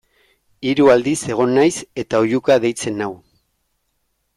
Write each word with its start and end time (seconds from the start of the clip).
Hiru 0.69 0.89
aldiz 0.93 1.19
egon 1.35 1.55
naiz 1.59 1.75
eta 2.05 2.25
oihuka 2.25 2.61
deitzen 2.67 3.01
nau. 3.05 3.15